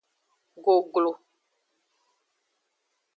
[0.65, 1.11] Goglo.